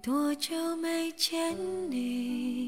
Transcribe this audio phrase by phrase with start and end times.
[0.00, 1.56] 多久没见
[1.90, 2.67] 你？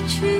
[0.00, 0.39] 好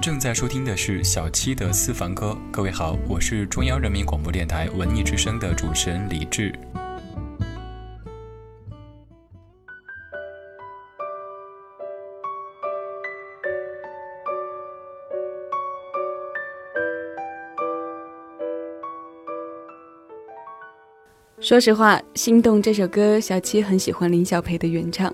[0.00, 2.34] 正在收听的是小七的私房歌。
[2.50, 6.54] 各位好，我是中央人民广播电台文艺之声的主持人李志。
[21.40, 25.12] 说实话，《心动》这首歌，小七很喜欢林小培的原唱。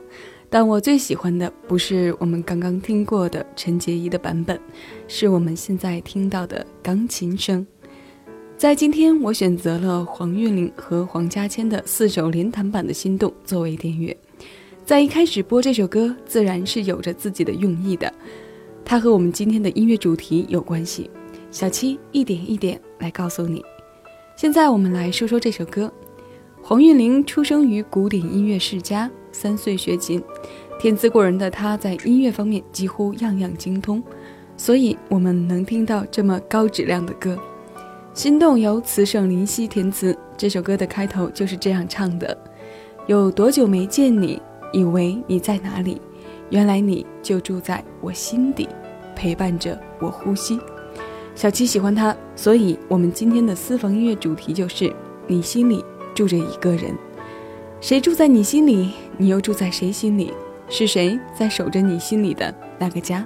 [0.48, 4.58] 但我最喜欢的不是我们刚刚听过的陈洁仪的版本，
[5.08, 7.66] 是我们现在听到的钢琴声。
[8.56, 14.16] 在今天，我选择了黄韵玲和黄家千的四首连弹版的《心动》作为点乐。
[14.84, 18.10] 在一开始播这首歌，自然是有着自己的用意的，
[18.84, 21.10] 它和我们今天的音乐主题有关系。
[21.50, 23.62] 小七一点一点来告诉你。
[24.36, 25.92] 现在我们来说说这首歌。
[26.62, 29.10] 黄韵玲出生于古典音乐世家。
[29.36, 30.22] 三岁学琴，
[30.80, 34.02] 天资过人的他在音乐方面几乎样样精通，
[34.56, 37.34] 所以我们能听到这么高质量的歌。
[38.14, 42.34] 《心动》由词圣林夕填词，这首歌的开头就是这样唱的：
[43.06, 44.40] 有多久没见你？
[44.72, 46.00] 以为你在哪里？
[46.48, 48.66] 原来你就住在我心底，
[49.14, 50.58] 陪伴着我呼吸。
[51.34, 54.90] 小七喜欢他，所以我们今天的私房音乐主题就是
[55.26, 55.84] 你心里
[56.14, 56.96] 住着一个人。
[57.80, 58.90] 谁住在你心里？
[59.18, 60.32] 你又住在谁心里？
[60.68, 63.24] 是谁在守着你心里的那个家？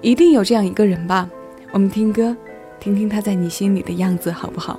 [0.00, 1.28] 一定有这样一个人吧？
[1.72, 2.36] 我们听歌，
[2.78, 4.78] 听听他在你心里的样子，好不好？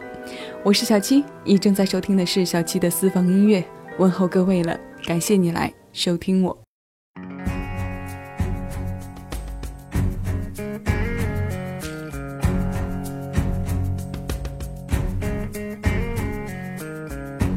[0.64, 3.64] 我是小七，你正在收听的是小七的私房音乐，
[3.98, 6.58] 问候各位了，感谢你来收听我。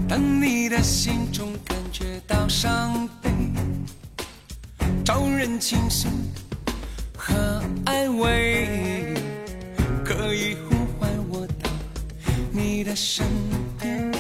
[0.08, 1.12] 当你的心
[5.36, 6.10] 人清醒
[7.14, 9.14] 和安慰，
[10.02, 11.70] 可以呼唤我到
[12.50, 13.26] 你的身
[13.78, 14.10] 边，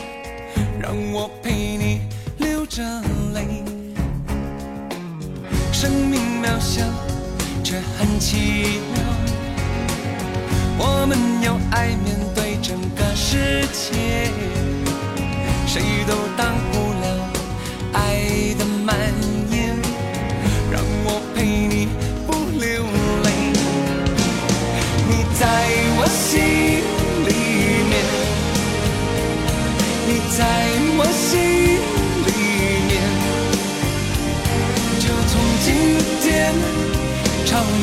[0.78, 2.02] 让我陪你
[2.36, 2.82] 流着
[3.32, 3.64] 泪。
[5.72, 6.84] 生命渺小，
[7.64, 9.02] 却很奇妙，
[10.78, 14.35] 我们用爱面对整个世界。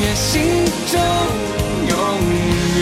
[0.04, 1.00] 也心中
[1.88, 1.98] 永
[2.78, 2.82] 远。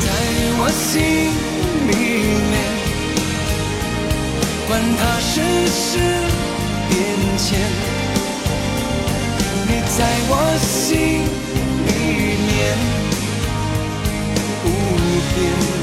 [0.00, 0.06] 在
[0.58, 0.92] 我心
[1.88, 1.90] 里
[2.50, 2.54] 面，
[4.68, 5.32] 管他世
[5.68, 5.88] 事
[6.90, 6.92] 变
[7.38, 7.48] 迁，
[9.66, 9.98] 你在
[10.28, 11.24] 我心
[11.86, 11.90] 里
[12.46, 12.48] 面
[14.62, 14.64] 不
[15.34, 15.79] 变。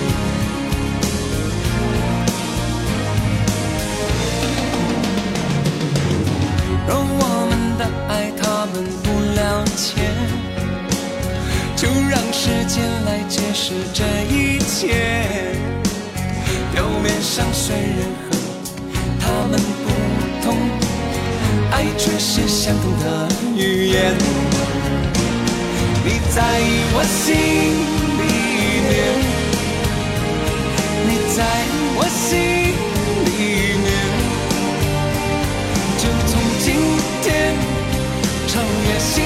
[6.88, 8.74] 若我们的爱他们
[9.04, 9.06] 不
[9.36, 9.40] 了
[9.76, 9.86] 解，
[11.76, 14.96] 就让时间来解释这一切。
[16.74, 18.28] 表面上虽然和
[19.20, 19.86] 他们不
[20.44, 20.56] 同，
[21.72, 24.16] 爱却是相同的语言。
[26.06, 26.40] 你在
[26.94, 27.36] 我心
[28.18, 28.24] 里
[28.88, 28.96] 面，
[31.06, 31.38] 你在
[31.98, 32.32] 我心
[33.26, 33.30] 里
[33.84, 33.92] 面，
[38.58, 39.24] 超越心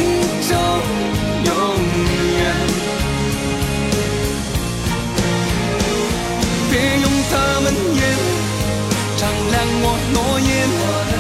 [0.50, 0.52] 中
[1.46, 1.52] 永
[2.38, 2.40] 远。
[6.70, 8.02] 别用他们眼
[9.16, 11.11] 丈量我诺言，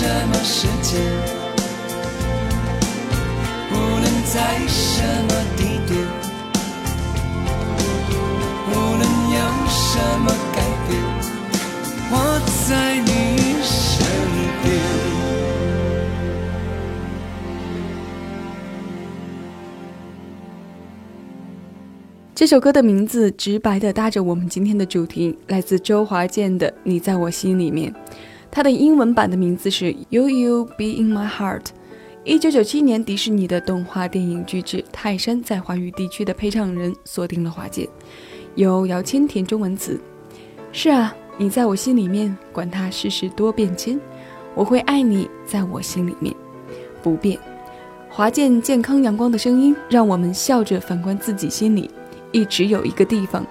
[0.00, 0.98] 什么时间，
[3.70, 5.28] 无论在什么
[5.58, 5.92] 地点，
[8.70, 9.38] 无论有
[9.68, 10.90] 什么改变，
[12.10, 12.14] 我
[12.66, 13.10] 在你
[13.62, 14.00] 身
[14.62, 14.66] 边。
[22.34, 27.92] 这首歌的名字直白地搭着我们今天的主题，来自周华健的《你在我心里面》。
[28.50, 31.66] 它的英文版的名字是 You You Be in My Heart。
[32.24, 37.88] 一九九七年，迪士尼的动画电影巨制《泰山》在华语地区的配唱人锁定了华健，
[38.56, 39.98] 由姚谦填中文词。
[40.72, 43.98] 是啊，你在我心里面，管它世事多变迁，
[44.54, 46.34] 我会爱你在我心里面
[47.02, 47.38] 不变。
[48.08, 51.88] 华健健康阳光的声音，让我们笑着反观自己心里，
[52.32, 53.46] 一直有一个地方，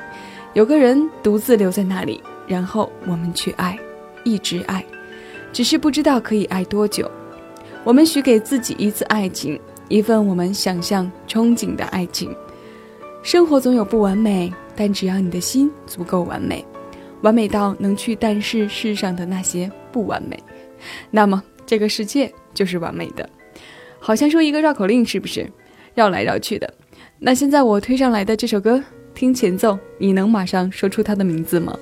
[0.53, 3.79] 有个人独自留在那里，然后我们去爱，
[4.23, 4.83] 一直爱，
[5.51, 7.09] 只是不知道可以爱多久。
[7.83, 12.35] 我们许给自己一次爱情，一份我们想象、憧憬的爱情。
[13.23, 16.63] 生活总有不完美，但只要你的心足够完美，
[17.21, 20.41] 完美到能去淡视世上的那些不完美，
[21.09, 23.27] 那么这个世界就是完美的。
[23.99, 25.49] 好像说一个绕口令，是不是？
[25.95, 26.73] 绕来绕去的。
[27.17, 28.81] 那现在我推上来的这首歌，
[29.13, 31.77] 听前奏，你能马上说出它的名字吗？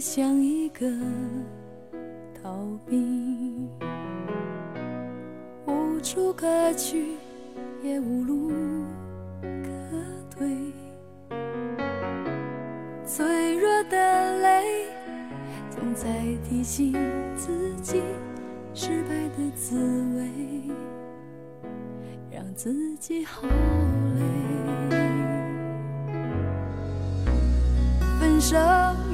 [0.00, 0.88] 像一个
[2.40, 3.68] 逃兵
[5.66, 7.16] 无处可去
[7.82, 8.52] 也无路
[9.42, 9.68] 可
[10.30, 10.48] 退
[13.04, 14.86] 脆弱的泪
[15.68, 16.08] 总在
[16.48, 16.92] 提醒
[17.36, 18.00] 自己
[18.74, 19.76] 失败的滋
[20.14, 20.30] 味
[22.30, 24.48] 让自己好累。
[28.20, 29.07] 分手。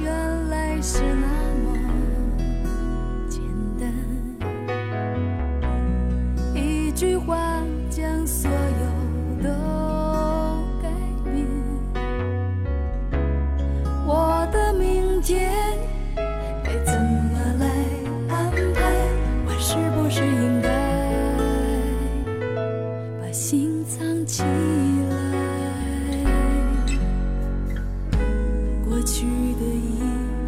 [29.05, 29.23] 去
[29.59, 29.99] 的一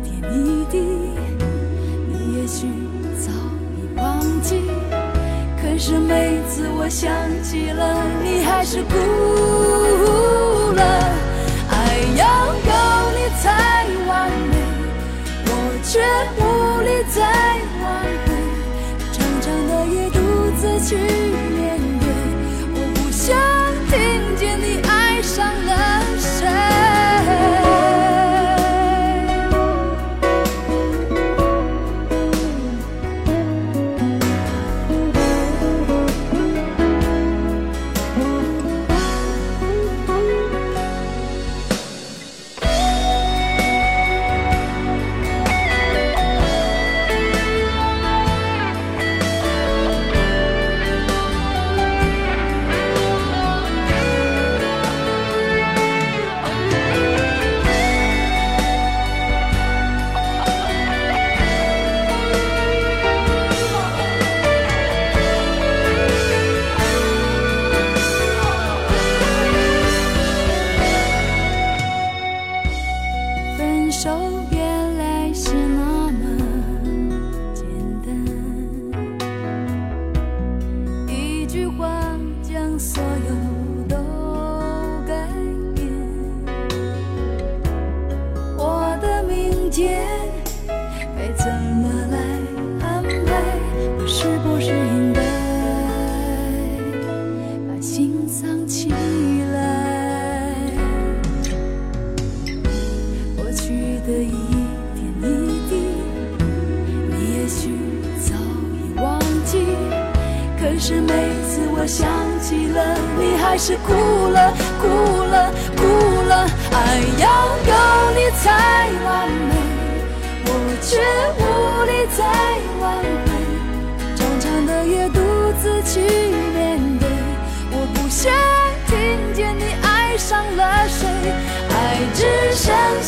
[0.03, 0.79] 点一滴
[2.09, 2.65] 你也许
[3.19, 3.31] 早
[3.77, 4.59] 已忘记
[5.61, 7.11] 可是每次我想
[7.43, 8.95] 起了你还是哭
[10.73, 10.81] 了。
[11.69, 12.71] 爱要有
[13.15, 13.45] 你才
[14.07, 14.55] 完美
[15.45, 15.49] 我
[15.83, 15.99] 却
[16.39, 16.41] 无
[16.81, 17.17] 力再
[17.83, 17.85] 挽
[18.25, 18.27] 回
[19.11, 20.17] 长长的夜独
[20.57, 21.61] 自去面
[21.99, 22.05] 对。
[22.73, 23.25] 我不想
[23.89, 23.95] 听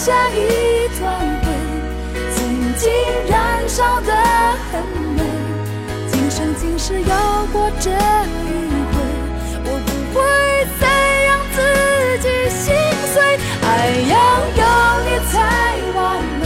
[0.09, 1.13] 下一团
[1.43, 1.45] 灰
[2.33, 2.91] 曾经
[3.29, 4.11] 燃烧的
[4.71, 4.81] 很
[5.13, 5.21] 美
[6.07, 8.97] 今生今世有过这一回。
[9.65, 10.19] 我不会
[10.79, 10.83] 再
[11.25, 11.57] 让自
[12.23, 12.73] 己心
[13.13, 13.21] 碎
[13.61, 13.67] 爱
[14.09, 14.13] 要
[14.57, 14.63] 有
[15.05, 15.31] 你才
[15.93, 15.99] 完
[16.39, 16.43] 美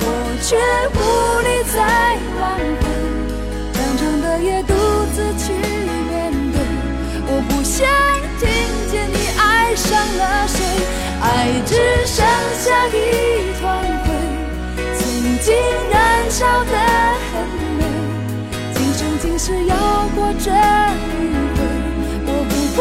[0.00, 0.08] 我
[0.40, 0.56] 却
[0.96, 0.98] 无
[1.44, 1.76] 力再
[2.40, 2.42] 挽
[2.80, 2.82] 回。
[3.74, 4.72] 长长的夜独
[5.12, 5.52] 自去
[6.08, 6.56] 面对
[7.26, 8.11] 我不想
[11.22, 11.74] 爱只
[12.04, 14.06] 剩下一团灰
[14.98, 15.54] 曾经
[15.90, 16.72] 燃烧的
[17.30, 17.32] 很
[17.78, 17.80] 美
[18.74, 19.76] 今生今世要
[20.16, 20.52] 过这一
[21.54, 21.58] 回
[22.26, 22.80] 我不会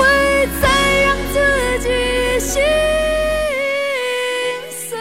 [0.60, 0.64] 再
[1.04, 1.38] 让自
[1.84, 1.88] 己
[2.40, 2.52] 心
[4.72, 5.00] 碎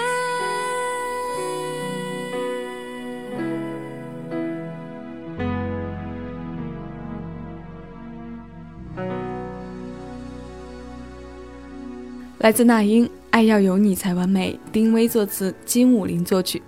[12.38, 13.19] 来自那英。
[13.30, 16.60] 爱要有你才完美》，丁薇作词，金武林作曲。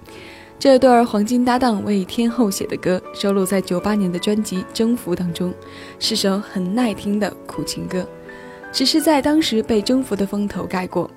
[0.59, 5.53] 这对黄金搭档为天后写的歌，收录在九八年的专辑《征服》当中，
[5.99, 8.07] 是首很耐听的苦情歌，
[8.71, 11.11] 只是在当时被征服的风头盖过。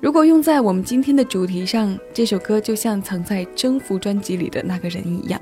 [0.00, 5.38] 如果用在我们今天的主题上，这首歌就像藏在《征服》专辑里的那个人一样。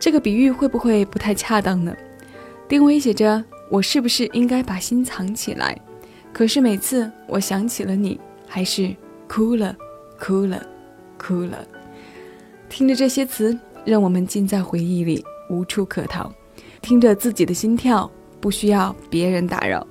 [0.00, 1.96] 这个比喻会不会不太恰当呢？
[2.68, 5.80] 丁薇写着：“我是不是应该把心藏起来？
[6.32, 8.18] 可是每次我想起了你，
[8.52, 8.92] 还是
[9.28, 9.76] 哭了，
[10.18, 10.60] 哭了，
[11.16, 11.64] 哭了。”
[12.68, 16.30] 听着这些词，让我们浸在回忆里，无处可逃。
[16.82, 19.86] 听着自己的心跳，不需要别人打扰。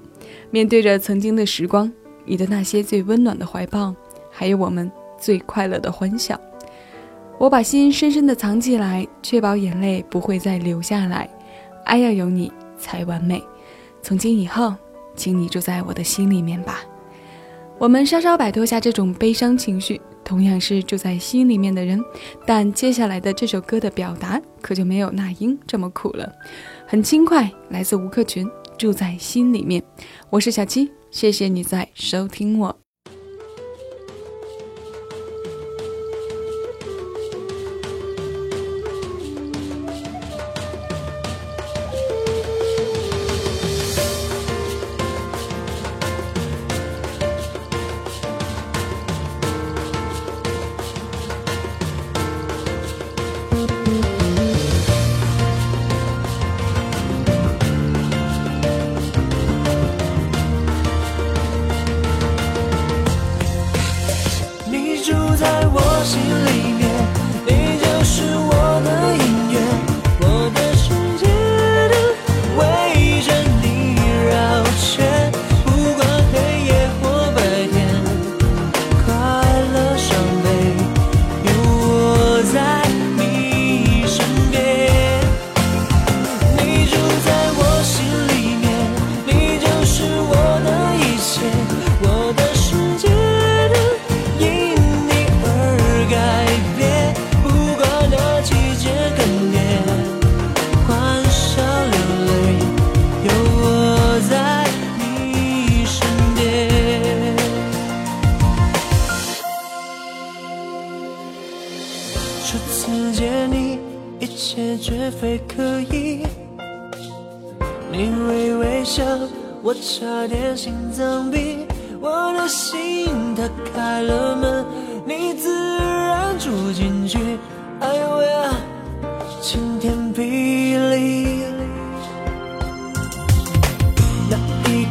[0.51, 1.89] 面对着曾经的时光，
[2.25, 3.95] 你的那些最温暖的怀抱，
[4.29, 6.37] 还有我们最快乐的欢笑。
[7.37, 11.29] 我把心深深的藏起来，确保眼泪不会再流下来。
[11.85, 13.41] 爱要有你才完美。
[14.01, 14.73] 从今以后，
[15.15, 16.81] 请你住在我的心里面吧。
[17.79, 19.99] 我们稍稍摆脱下这种悲伤情绪。
[20.21, 21.99] 同样是住在心里面的人，
[22.45, 26.31] 但接下来的这首歌的表达可就没有那英这么苦了，
[26.85, 29.81] 很轻快，来自吴克群，住在心里面。
[30.29, 32.88] 我是小七，谢谢你在收听我。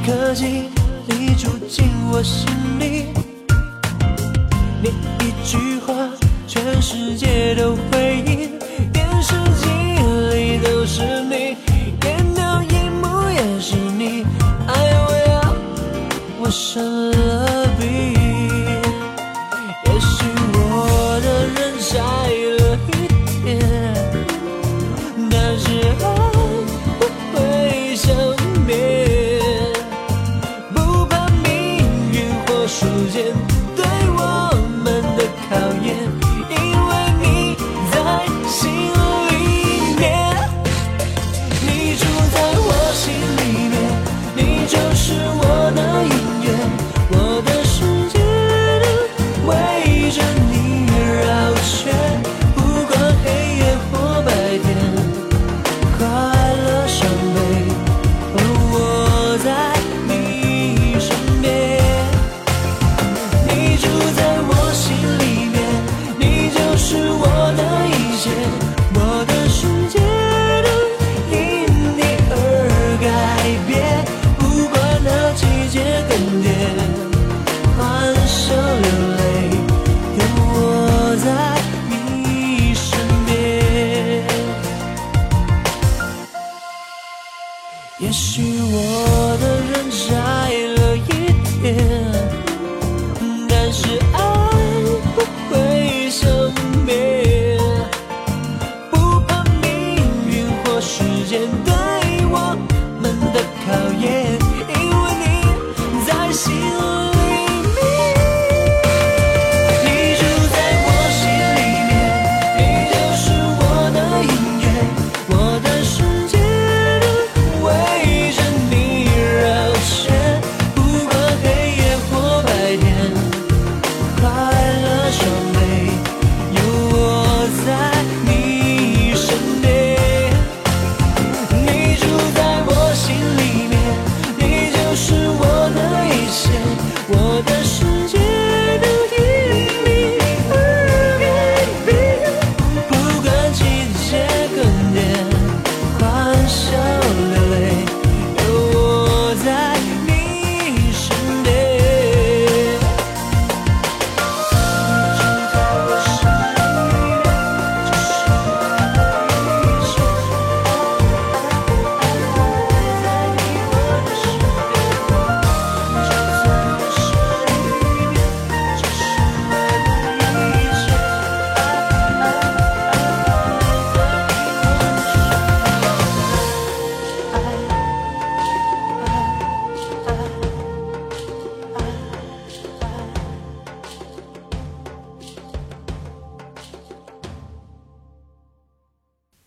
[0.09, 0.71] 可惜
[1.07, 2.49] 你住进我心
[2.81, 3.09] 里，
[4.83, 4.89] 你
[5.21, 5.93] 一句话，
[6.47, 8.08] 全世界都会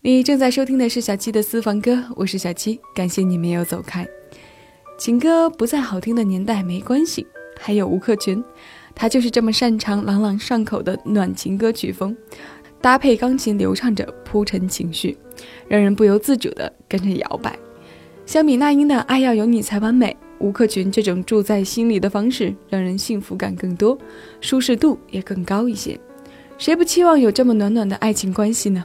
[0.04, 4.04] 你正在收听的是小七的私房歌，我是小七，感谢你没有走开。
[4.98, 7.24] 情歌不再好听的年代没关系，
[7.56, 8.42] 还有吴克群，
[8.96, 12.16] 他就是这么擅长朗朗上口的暖情歌曲风，
[12.80, 15.16] 搭配钢琴流畅着铺陈情绪，
[15.68, 17.56] 让人不由自主的跟着摇摆。
[18.26, 20.10] 相比那英的《爱要有你才完美》，
[20.40, 23.96] 吴克群这种住在心里的方式，让人幸福感更多，
[24.40, 25.96] 舒适度也更高一些。
[26.58, 28.84] 谁不期望有这么暖暖的爱情关系呢？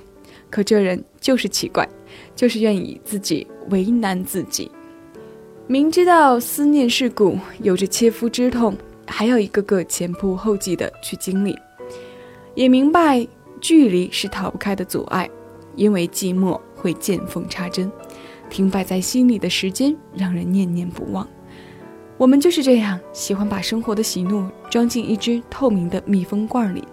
[0.49, 1.87] 可这人就是奇怪，
[2.35, 4.71] 就是愿意自己为难自己。
[5.67, 11.57] 明知道思念是苦，有着切肤之痛，还要一个个前仆后继的去经历。
[12.55, 13.27] 也明白
[13.59, 15.29] 距离是逃不开的阻碍，
[15.75, 17.91] 因为寂寞会见缝插针，
[18.49, 21.27] 停摆在心里的时间让人念念不忘。
[22.17, 26.83] 我们就是这样，喜欢把生活的喜怒装进一只透明的密封罐里。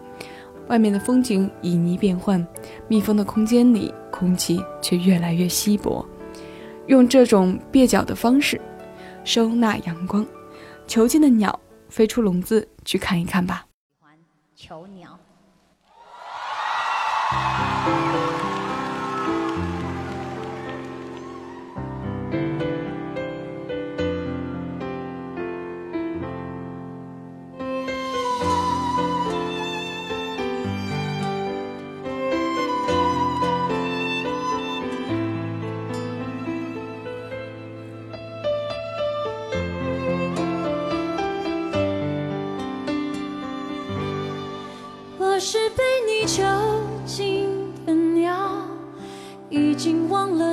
[0.68, 2.46] 外面的风景旖旎变幻，
[2.88, 6.04] 密封的空间里，空气却越来越稀薄。
[6.86, 8.60] 用这种蹩脚的方式
[9.24, 10.26] 收纳阳光，
[10.86, 13.66] 囚禁的鸟飞出笼子去看一看吧。
[14.54, 15.18] 喜欢囚鸟。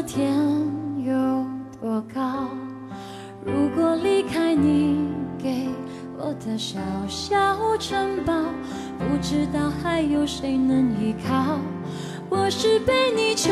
[0.02, 0.34] 天
[1.06, 1.14] 有
[1.80, 2.50] 多高。
[3.46, 5.68] 如果离开你给
[6.18, 8.34] 我的小小城堡，
[9.00, 11.58] 不知道还有谁能依靠。
[12.30, 13.52] 我是被你囚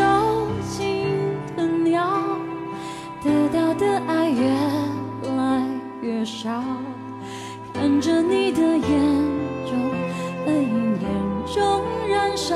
[0.70, 1.06] 禁
[1.56, 2.08] 的鸟，
[3.24, 4.50] 得到的爱越
[5.36, 5.68] 来
[6.02, 6.64] 越少，
[7.74, 8.82] 看着你的眼
[9.66, 9.78] 中
[10.46, 10.64] 泪
[11.02, 12.56] 眼中燃烧，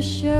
[0.00, 0.37] 一的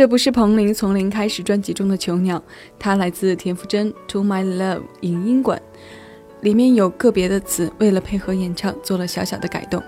[0.00, 2.42] 这不是彭羚从零开始专辑中的囚鸟，
[2.78, 5.60] 它来自田馥甄《To My Love》影音馆，
[6.40, 9.82] 里面有个别的词为了配合演唱做了小小的改动。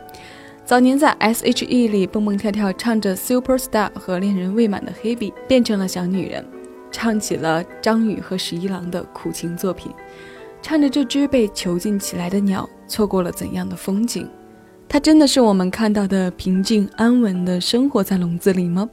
[0.67, 6.45] 早年在 S.H.E 里蹦蹦跳跳，唱着《Super Star》和恋人未满的黑笔，变成了小女人，
[6.91, 9.91] 唱起了张宇和十一郎的苦情作品，
[10.61, 14.29] 唱着这只被囚禁起来的鸟错过了怎样的风景。
[14.93, 18.87] 他真的是我们看到的平静安稳的生活在笼子里吗？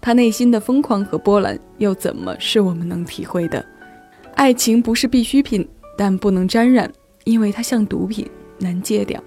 [0.00, 3.66] 他内心的疯狂和波澜又怎么是我们能体会的？
[4.36, 6.88] 爱情不是必需品，但不能沾染，
[7.24, 8.24] 因为它像毒品，
[8.58, 9.20] 难戒掉。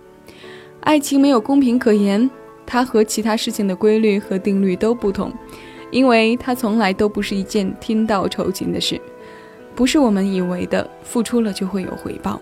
[0.79, 2.31] 爱情没有公平可言，
[2.65, 5.33] 它和其他事情的规律和定律都不同，
[5.91, 8.97] 因为它从来都不是一件天道酬勤的事，
[9.75, 12.41] 不是我们以为的付出了就会有回报。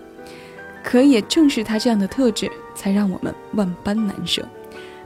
[0.84, 4.46] 可也正是他这样的特质，才让我们万般难舍。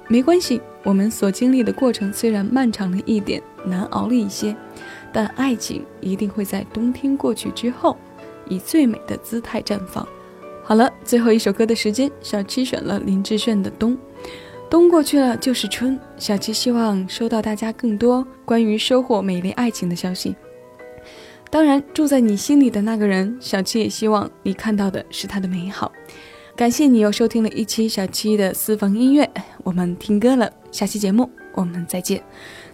[0.09, 4.57] 没关系，我们所经历的过程虽然漫长了一点，难熬了一些，
[5.13, 7.97] 但爱情一定会在冬天过去之后，
[8.49, 10.07] 以最美的姿态绽放。
[10.65, 13.95] 好了，最后一首歌的时间，小七选了林志炫的《冬》。
[14.71, 20.35] 冬过去了就是春，小七希望收到大家更多关于收获美丽爱情的消息。
[21.51, 25.91] 当然，住在你心里的那个人，小七也希望你看到的是他的美好。
[26.55, 29.31] 感谢你又收听了一期小七的私房音乐，
[29.63, 30.53] 我们听歌了。
[30.71, 32.23] 下期节目我们再见。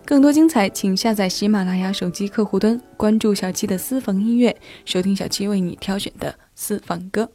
[0.04, 7.30] 更多精彩，请下载喜马拉雅手机客户端，关注小七的私房音乐，收听小七为你挑选的私房歌。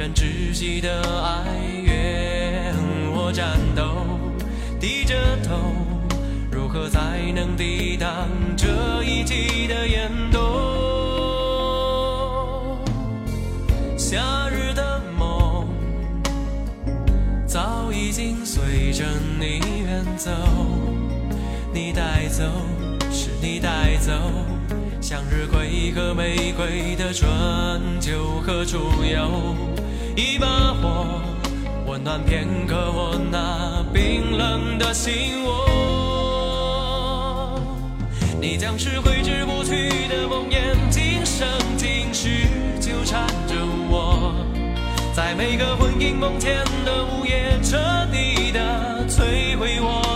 [0.00, 2.74] 人窒息的哀怨，
[3.12, 4.18] 我战斗，
[4.80, 5.74] 低着头，
[6.50, 10.40] 如何才能抵挡这一季的严冬？
[13.98, 15.68] 夏日的梦
[17.46, 19.04] 早已经随着
[19.38, 20.30] 你远走，
[21.74, 22.44] 你带走，
[23.12, 24.12] 是你带走。
[24.98, 27.28] 向日葵和玫瑰的春
[28.00, 29.79] 秋何处有？
[30.20, 31.06] 一把火，
[31.86, 35.64] 温暖片刻我那冰冷的心窝。
[38.38, 42.28] 你将是挥之不去的梦魇，今生今世
[42.78, 43.54] 纠缠着
[43.88, 44.34] 我，
[45.14, 47.78] 在每个魂萦梦牵的午夜，彻
[48.12, 50.09] 底的摧毁我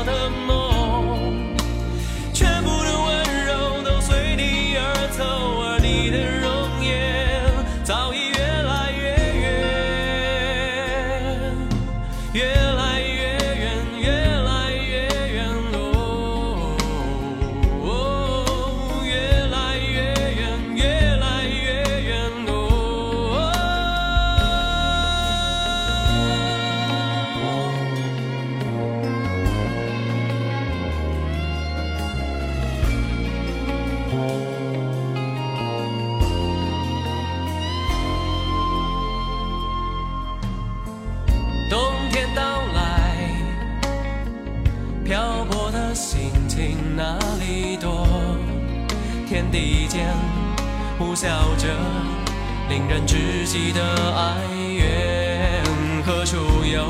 [53.55, 53.81] 人窒息的
[54.17, 54.37] 哀
[54.73, 55.63] 怨，
[56.05, 56.85] 何处有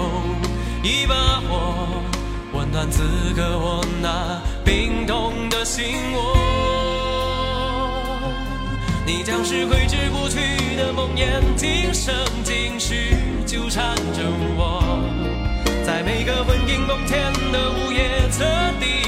[0.83, 1.15] 一把
[1.47, 2.03] 火，
[2.55, 3.03] 温暖此
[3.37, 6.35] 刻我那冰冻的心窝？
[9.07, 14.23] 你将是挥之不去的梦魇，今生今世纠缠着
[14.57, 14.99] 我，
[15.85, 18.45] 在每个魂萦梦牵的午夜，彻
[18.81, 19.04] 底。